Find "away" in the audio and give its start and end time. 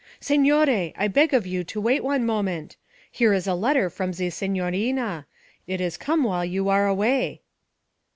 6.87-7.41